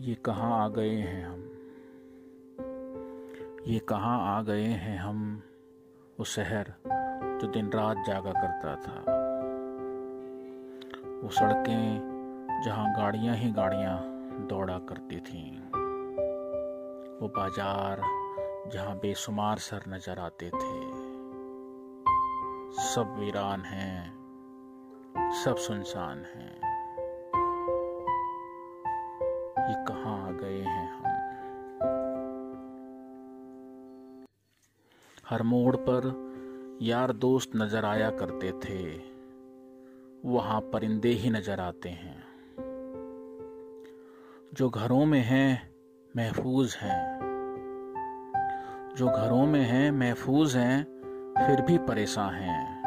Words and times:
ये 0.00 0.14
कहाँ 0.14 0.64
आ 0.64 0.68
गए 0.68 0.90
हैं 0.90 1.24
हम? 1.24 1.40
ये 3.66 3.78
कहाँ 3.78 4.38
आ 4.38 4.42
गए 4.42 4.62
हैं 4.62 4.98
हम? 4.98 5.42
वो 6.18 6.24
शहर 6.24 6.74
जो 7.40 7.46
दिन 7.46 7.70
रात 7.70 7.96
जागा 8.06 8.32
करता 8.32 8.74
था। 8.76 9.00
वो 11.22 11.28
सड़कें 11.30 12.62
जहाँ 12.64 12.92
गाड़ियाँ 12.96 13.36
ही 13.36 13.50
गाड़ियाँ 13.52 13.98
दौड़ा 14.46 14.78
करती 14.78 15.20
थीं। 15.20 15.58
वो 17.20 17.28
बाज़ार 17.28 18.02
जहाँ 18.72 18.96
बेशुमार 18.96 19.58
सर 19.58 19.82
नज़र 19.88 20.18
आते 20.18 20.46
थे। 20.46 20.80
सब 22.82 23.16
वीरान 23.18 23.60
हैं, 23.60 24.12
सब 25.44 25.56
सुनसान 25.56 26.18
हैं। 26.18 26.69
ये 29.70 29.84
कहाँ 29.84 30.28
आ 30.28 30.30
गए 30.30 30.60
हैं 30.60 30.92
हम। 30.92 31.04
हर 35.28 35.42
मोड़ 35.42 35.76
पर 35.76 36.30
यार 36.82 37.12
दोस्त 37.12 37.50
नज़र 37.56 37.84
आया 37.84 38.10
करते 38.10 38.52
थे। 38.52 39.02
वहाँ 40.24 40.60
परिंदे 40.60 41.08
ही 41.08 41.30
नज़र 41.30 41.60
आते 41.60 41.88
हैं। 41.88 42.24
जो 44.54 44.70
घरों 44.70 45.06
में 45.06 45.20
हैं, 45.20 45.74
महफूज 46.16 46.76
हैं। 46.80 47.20
जो 48.96 49.08
घरों 49.08 49.46
में 49.46 49.64
हैं, 49.64 49.90
महफूज 49.90 50.56
हैं, 50.56 50.84
फिर 51.46 51.60
भी 51.60 51.78
परेशान 51.78 52.34
हैं। 52.34 52.80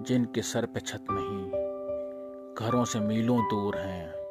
जिनके 0.00 0.42
सर 0.42 0.66
पे 0.66 0.80
छत 0.80 1.04
नहीं, 1.10 1.50
घरों 2.54 2.84
से 2.84 3.00
मीलों 3.00 3.40
दूर 3.40 3.76
हैं। 3.76 4.25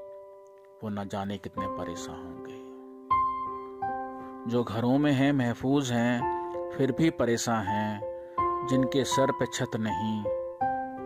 वो 0.85 0.89
न 0.89 1.07
जाने 1.07 1.37
कितने 1.37 1.65
परेशान 1.67 2.15
होंगे। 2.15 2.57
जो 4.51 4.63
घरों 4.63 4.97
में 4.97 5.11
हैं, 5.11 5.33
महफूज 5.33 5.91
हैं, 5.91 6.21
फिर 6.71 6.91
भी 6.91 7.09
परेशान 7.09 7.65
हैं, 7.65 8.01
जिनके 8.69 9.03
सर 9.03 9.31
पे 9.31 9.45
छत 9.45 9.71
नहीं, 9.75 10.23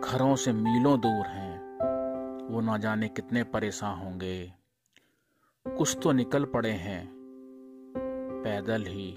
घरों 0.00 0.36
से 0.36 0.52
मीलों 0.52 1.00
दूर 1.00 1.26
हैं, 1.26 1.78
वो 2.54 2.60
न 2.60 2.78
जाने 2.78 3.08
कितने 3.08 3.42
परेशान 3.44 3.98
होंगे। 3.98 4.52
कुछ 5.66 5.98
तो 6.02 6.12
निकल 6.12 6.44
पड़े 6.44 6.70
हैं, 6.70 7.12
पैदल 8.44 8.82
ही 8.82 9.12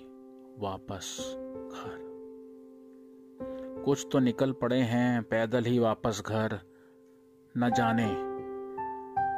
वापस 0.60 1.36
घर। 1.72 2.00
कुछ 3.86 4.08
तो 4.12 4.20
निकल 4.20 4.52
पड़े 4.52 4.80
हैं, 4.80 5.24
पैदल 5.24 5.64
ही 5.64 5.80
वापस 5.80 6.24
घर, 6.26 6.60
न 7.58 7.72
जाने 7.78 8.34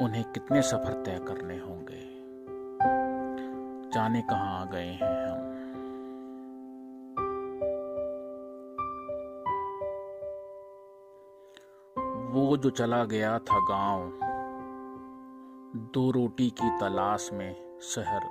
उन्हें 0.01 0.23
कितने 0.23 0.61
सफ़र 0.61 0.93
तय 0.93 1.19
करने 1.27 1.57
होंगे? 1.57 2.15
जाने 3.89 4.21
कहाँ 4.21 4.61
आ 4.61 4.65
गए 4.65 4.87
हैं 4.87 5.27
हम? 5.27 5.55
वो 12.31 12.57
जो 12.57 12.69
चला 12.69 13.05
गया 13.05 13.39
था 13.39 13.59
गाँव, 13.59 14.11
दो 15.93 16.11
रोटी 16.11 16.49
की 16.49 16.79
तलाश 16.79 17.29
में 17.33 17.79
शहर। 17.81 18.21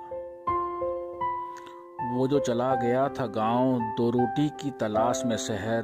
वो 2.13 2.27
जो 2.27 2.39
चला 2.39 2.75
गया 2.75 3.09
था 3.09 3.27
गाँव, 3.27 3.79
दो 3.79 4.09
रोटी 4.09 4.49
की 4.49 4.71
तलाश 4.71 5.23
में 5.25 5.37
शहर, 5.37 5.83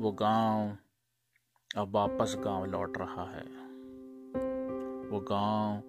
वो 0.00 0.12
गाँव 0.12 0.76
अब 1.76 1.94
वापस 1.94 2.36
गाँव 2.38 2.64
लौट 2.64 2.98
रहा 2.98 3.24
है। 3.24 3.69
वो 5.10 5.20
गाँव 5.20 5.82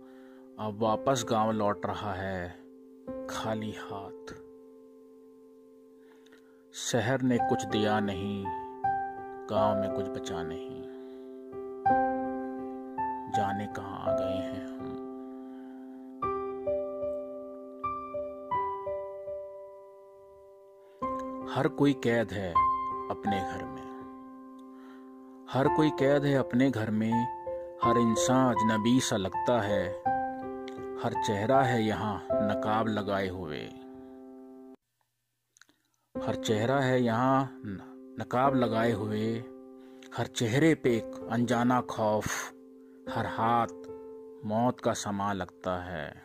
अब 0.60 0.82
वापस 0.82 1.26
गाँव 1.30 1.52
लौट 1.52 1.86
रहा 1.86 2.14
है, 2.14 2.50
खाली 3.30 3.72
हाथ। 3.72 4.34
शहर 6.74 7.22
ने 7.22 7.38
कुछ 7.38 7.66
दिया 7.66 8.00
नहीं, 8.00 8.46
गाँव 9.50 9.82
में 9.82 9.92
कुछ 9.94 10.08
बचा 10.08 10.44
नहीं। 10.44 10.82
जाने 13.32 13.68
कहाँ 13.68 14.00
आ 14.00 14.18
गए 14.18 14.34
हैं 14.34 14.68
हम। 14.68 14.82
हर 21.56 21.68
कोई 21.68 21.94
कैद 21.94 22.32
है 22.32 22.52
अपने 23.10 23.40
घर 23.40 23.66
में। 23.66 23.92
हर 25.50 25.68
कोई 25.68 25.90
कैद 25.90 26.24
है 26.24 26.36
अपने 26.36 26.72
घर 26.72 26.92
में 26.92 27.41
हर 27.84 27.98
इंसान 27.98 28.56
अजनबी 28.56 29.00
सा 29.00 29.18
लगता 29.18 29.62
है। 29.62 29.90
हर 31.04 31.14
चेहरा 31.28 31.62
है 31.62 31.84
यहाँ 31.84 32.28
नकाब 32.32 32.88
लगाए 32.88 33.28
हुए। 33.28 33.62
हर 36.28 36.36
चेहरा 36.36 36.80
है 36.80 37.04
यहाँ 37.04 37.62
नकाब 38.20 38.56
लगाए 38.56 38.92
हुए। 38.92 39.44
हर 40.18 40.26
चेहरे 40.26 40.76
पे 40.76 40.96
एक 40.96 41.28
अनजाना 41.32 41.82
खौफ, 41.82 42.28
हर 43.10 43.26
हाथ 43.26 43.68
मौत 44.46 44.80
का 44.80 44.94
समा 44.94 45.34
लगता 45.34 45.84
है। 45.84 46.24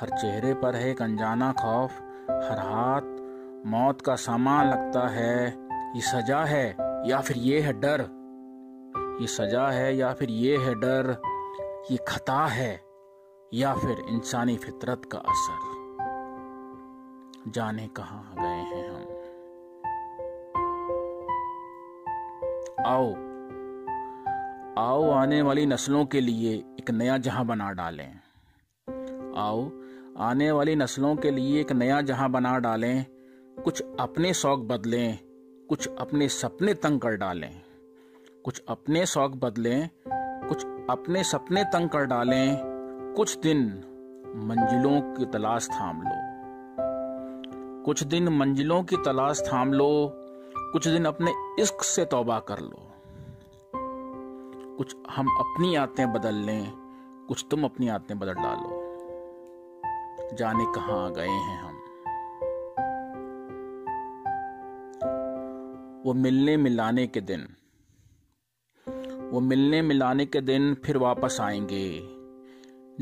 हर 0.00 0.08
चेहरे 0.08 0.54
पर 0.54 0.76
है 0.76 0.90
एक 0.90 1.02
अनजाना 1.02 1.52
खौफ, 1.52 1.90
हर 2.30 2.58
हाथ 2.58 3.02
मौत 3.66 4.00
का 4.00 4.14
सामान 4.14 4.66
लगता 4.66 5.08
है। 5.08 5.48
ये 5.96 6.00
सजा 6.00 6.44
है 6.44 6.76
या 7.06 7.20
फिर 7.20 7.36
ये 7.36 7.60
है 7.60 7.72
डर? 7.72 8.23
ये 9.20 9.26
सजा 9.26 9.68
है 9.68 9.96
या 9.96 10.12
फिर 10.12 10.30
ये 10.30 10.56
है 10.56 10.74
डर, 10.74 11.22
ये 11.90 11.98
खता 12.08 12.46
है 12.46 12.84
या 13.54 13.74
फिर 13.74 14.04
इंसानी 14.08 14.56
फितरत 14.56 15.02
का 15.14 15.18
असर? 15.18 15.74
जाने 17.50 17.88
कहाँ 17.88 18.34
गए 18.38 18.76
हैं 18.76 18.90
हम? 18.90 19.00
आओ 22.86 23.14
आओ 24.84 25.10
आने 25.10 25.42
वाली 25.42 25.66
नस्लों 25.66 26.04
के 26.04 26.20
लिए 26.20 26.54
एक 26.54 26.90
नया 26.90 27.18
जहाँ 27.18 27.46
बना 27.46 27.72
डालें। 27.72 28.12
आओ, 29.36 29.70
आने 30.18 30.50
वाली 30.50 30.76
नस्लों 30.76 31.16
के 31.16 31.30
लिए 31.30 31.60
एक 31.60 31.72
नया 31.72 32.00
जहाँ 32.00 32.30
बना 32.30 32.58
डालें। 32.58 33.06
कुछ 33.64 33.82
अपने 34.00 34.34
शौक 34.34 34.60
बदलें, 34.60 35.18
कुछ 35.68 35.88
अपने 35.98 36.28
सपने 36.28 36.74
तंग 36.74 37.00
कर 37.00 37.16
डालें। 37.16 37.63
कुछ 38.44 38.62
अपने 38.68 39.06
शौक 39.06 39.32
बदलें, 39.32 39.90
कुछ 40.48 40.66
अपने 40.90 41.24
सपने 41.24 41.64
तंग 41.64 41.88
कर 41.88 42.04
डालें, 42.04 42.58
कुछ 43.16 43.38
दिन 43.38 43.58
मंजिलों 44.36 45.00
की 45.00 45.24
तलाश 45.24 45.68
थाम 45.68 46.02
लो। 46.02 46.12
कुछ 47.84 48.04
दिन 48.04 48.28
मंजिलों 48.28 48.82
की 48.82 48.96
तलाश 48.96 49.40
थाम 49.40 49.72
लो, 49.72 50.12
कुछ 50.58 50.88
दिन 50.88 51.04
अपने 51.04 51.32
इश्क 51.58 51.82
से 51.82 52.04
तौबा 52.04 52.38
कर 52.38 52.58
लो। 52.58 52.90
कुछ 54.76 54.96
हम 55.10 55.26
अपनी 55.28 55.76
आतें 55.76 56.12
बदल 56.12 56.34
लें, 56.34 56.72
कुछ 57.28 57.46
तुम 57.50 57.64
अपनी 57.64 57.88
आतें 57.88 58.18
बदल 58.18 58.34
डालो। 58.34 58.80
जाने 60.34 60.64
कहाँ 60.64 61.12
गए 61.12 61.28
हैं 61.28 61.62
हम। 61.62 61.74
वो 66.06 66.14
मिलने 66.14 66.56
मिलाने 66.56 67.06
के 67.06 67.20
दिन। 67.20 67.48
वो 69.34 69.40
मिलने 69.40 69.82
मिलाने 69.82 70.26
के 70.26 70.40
दिन 70.40 70.74
फिर 70.74 70.98
वापस 70.98 71.38
आएँगे। 71.40 72.00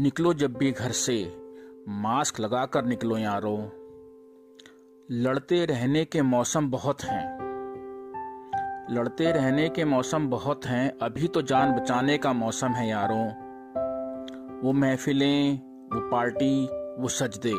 निकलो 0.02 0.34
जब 0.34 0.54
भी 0.54 0.72
घर 0.72 0.90
से। 0.90 1.36
मास्क 1.88 2.40
लगाकर 2.40 2.84
निकलो 2.84 3.18
यारो। 3.18 3.58
लड़ते 5.10 5.64
रहने 5.64 6.04
के 6.04 6.22
मौसम 6.22 6.70
बहुत 6.70 7.02
हैं। 7.04 7.38
लड़ते 8.90 9.32
रहने 9.32 9.68
के 9.68 9.84
मौसम 9.84 10.28
बहुत 10.28 10.66
हैं, 10.66 10.98
अभी 10.98 11.28
तो 11.28 11.42
जान 11.42 11.72
बचाने 11.72 12.18
का 12.18 12.32
मौसम 12.32 12.68
है 12.68 12.88
यारों। 12.88 13.28
वो 14.60 14.72
महफिलें, 14.72 15.58
वो 15.94 16.10
पार्टी, 16.10 16.66
वो 17.02 17.08
सजदे। 17.08 17.54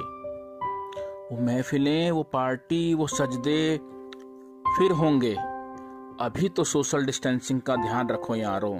वो 1.36 1.42
महफिलें, 1.42 2.12
वो 2.12 2.24
पार्टी, 2.24 2.94
वो 2.94 3.08
सजदे 3.08 3.78
फिर 4.78 4.92
होंगे। 4.92 5.53
अभी 6.22 6.50
तो 6.50 6.64
सोशल 6.64 7.06
डिस्टेंसिंग 7.06 7.62
का 7.62 7.76
ध्यान 7.76 8.10
रखो 8.10 8.36
यारो। 8.36 8.74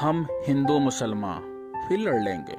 हम 0.00 0.26
हिंदू 0.46 0.78
मुसलमान, 0.78 1.40
फिर 1.88 1.98
लड़ 1.98 2.22
लेंगे। 2.22 2.54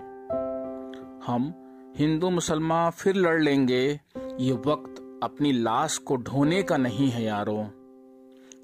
हम 1.26 1.54
हिंदू 1.98 2.30
मुसलमान, 2.30 2.92
फिर 2.92 3.16
लड़ 3.16 3.42
लेंगे। 3.42 4.00
ये 4.40 4.52
वक्त 4.52 5.20
अपनी 5.24 5.52
लाश 5.52 5.98
को 5.98 6.16
ढोने 6.16 6.64
का 6.64 6.78
नहीं 6.78 7.10
है 7.10 7.24
यारों। 7.24 7.66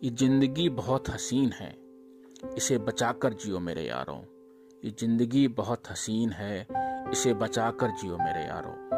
ये 0.04 0.10
ज़िंदगी 0.10 0.70
बहुत 0.70 1.10
हसीन 1.10 1.52
है। 1.52 1.78
इसे 2.58 2.78
बचाकर 2.78 3.34
जियो 3.34 3.60
मेरे 3.60 3.84
यारों। 3.84 4.22
ये 4.86 4.92
ज़िंदगी 5.00 5.48
बहुत 5.48 5.92
हसीन 5.92 6.30
है। 6.30 6.68
इसे 7.12 7.34
बचाकर 7.34 7.88
जियो 7.88 8.18
मेरे 8.18 8.42
यारों। 8.42 8.89